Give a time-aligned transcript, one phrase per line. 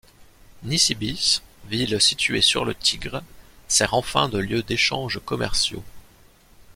[0.63, 3.21] Nisibis, ville située sur le Tigre,
[3.67, 5.83] sert enfin de lieu d'échanges commerciaux.